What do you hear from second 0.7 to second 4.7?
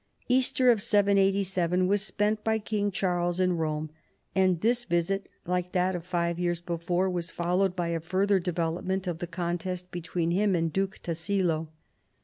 of 787 was spent by King Charles in Kome, and